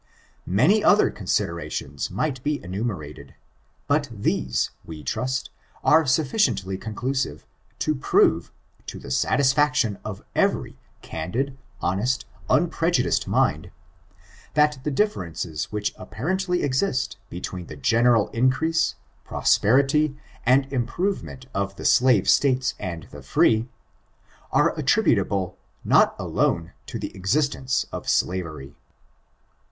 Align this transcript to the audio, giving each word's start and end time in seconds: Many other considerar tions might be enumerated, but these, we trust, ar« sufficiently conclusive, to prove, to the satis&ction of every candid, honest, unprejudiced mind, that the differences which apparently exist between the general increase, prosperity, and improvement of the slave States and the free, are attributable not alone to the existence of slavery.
Many 0.47 0.83
other 0.83 1.11
considerar 1.11 1.69
tions 1.69 2.09
might 2.09 2.41
be 2.41 2.59
enumerated, 2.63 3.35
but 3.87 4.09
these, 4.11 4.71
we 4.83 5.03
trust, 5.03 5.51
ar« 5.83 6.07
sufficiently 6.07 6.75
conclusive, 6.75 7.45
to 7.77 7.93
prove, 7.93 8.51
to 8.87 8.97
the 8.97 9.11
satis&ction 9.11 9.99
of 10.03 10.23
every 10.33 10.75
candid, 11.03 11.55
honest, 11.81 12.25
unprejudiced 12.49 13.27
mind, 13.27 13.69
that 14.55 14.79
the 14.83 14.89
differences 14.89 15.71
which 15.71 15.93
apparently 15.99 16.63
exist 16.63 17.17
between 17.29 17.67
the 17.67 17.75
general 17.77 18.29
increase, 18.29 18.95
prosperity, 19.23 20.17
and 20.47 20.65
improvement 20.73 21.45
of 21.53 21.75
the 21.75 21.85
slave 21.85 22.27
States 22.27 22.73
and 22.79 23.03
the 23.11 23.21
free, 23.21 23.69
are 24.51 24.73
attributable 24.79 25.59
not 25.83 26.15
alone 26.17 26.71
to 26.87 26.97
the 26.97 27.15
existence 27.15 27.85
of 27.91 28.09
slavery. 28.09 28.73